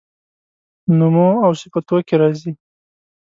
[0.97, 2.51] نومواوصفتوکي راځي